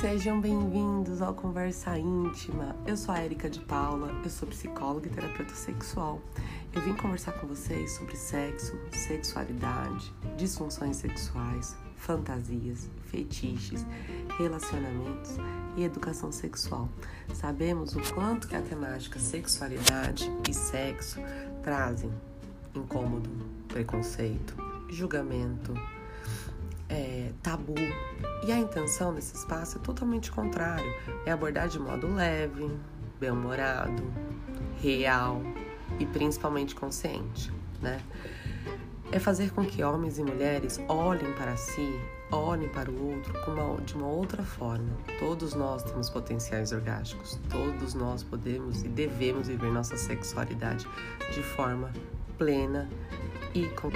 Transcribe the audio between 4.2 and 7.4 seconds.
eu sou psicóloga e terapeuta sexual. Eu vim conversar